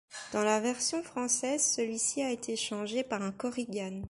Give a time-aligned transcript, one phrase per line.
[0.33, 3.99] Dans la version française celui-ci a été changé par un korrigan.